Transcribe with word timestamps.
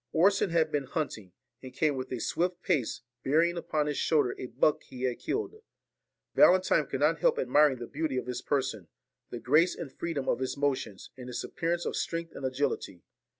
Orson 0.13 0.49
had 0.49 0.71
been 0.71 0.85
hunting, 0.85 1.31
and 1.61 1.71
came 1.71 1.95
with 1.95 2.11
a 2.11 2.17
swift 2.19 2.63
pace, 2.63 3.01
bearing 3.23 3.55
upon 3.55 3.85
his 3.85 3.99
shoulders 3.99 4.35
a 4.39 4.47
buck 4.47 4.81
he 4.81 5.03
had 5.03 5.19
killed. 5.19 5.61
Valentine 6.33 6.87
could 6.87 7.01
not 7.01 7.19
help 7.19 7.37
admiring 7.37 7.77
the 7.77 7.85
beauty 7.85 8.17
of 8.17 8.25
his 8.25 8.41
person, 8.41 8.87
the 9.29 9.37
grace 9.39 9.75
and 9.75 9.93
freedom 9.93 10.27
of 10.27 10.39
his 10.39 10.57
motions, 10.57 11.11
and 11.15 11.27
his 11.27 11.43
appearance 11.43 11.85
of 11.85 11.95
strength 11.95 12.31
and 12.35 12.43
agility. 12.43 13.03